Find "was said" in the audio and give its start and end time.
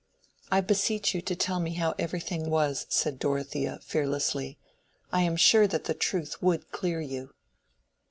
2.49-3.19